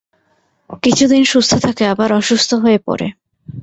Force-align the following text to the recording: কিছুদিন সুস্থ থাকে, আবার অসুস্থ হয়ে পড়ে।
কিছুদিন 0.83 1.23
সুস্থ 1.25 1.51
থাকে, 1.65 1.83
আবার 1.87 2.09
অসুস্থ 2.11 2.49
হয়ে 2.53 2.79
পড়ে। 2.85 3.07